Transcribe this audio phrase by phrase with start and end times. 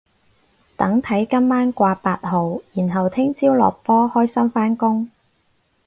[0.75, 5.11] 等睇今晚掛八號然後聽朝落波開心返工